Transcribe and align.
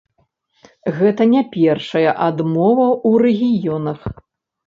Гэта 0.99 1.25
не 1.33 1.43
першая 1.57 2.11
адмова 2.29 2.85
ў 3.09 3.11
рэгіёнах. 3.25 3.99